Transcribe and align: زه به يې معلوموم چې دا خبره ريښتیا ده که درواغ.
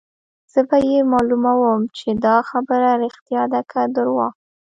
زه 0.51 0.59
به 0.69 0.77
يې 0.89 0.99
معلوموم 1.11 1.81
چې 1.97 2.09
دا 2.25 2.37
خبره 2.49 2.89
ريښتیا 3.03 3.43
ده 3.53 3.61
که 3.71 3.79
درواغ. 3.95 4.33